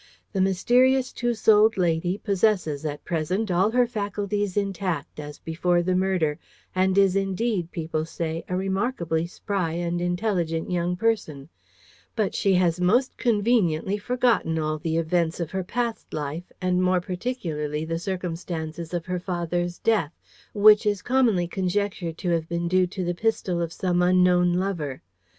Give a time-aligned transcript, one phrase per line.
[0.33, 5.93] The mysterious two souled lady possesses, at present, all her faculties intact, as before the
[5.93, 6.39] murder,
[6.73, 11.49] and is indeed, people say, a remarkably spry and intelligent young person;
[12.15, 16.99] but she has most conveniently forgotten all the events of her past life, and more
[16.99, 20.17] particularly the circumstances of her father's death,
[20.55, 25.03] which is commonly conjectured to have been due to the pistol of some unknown lover.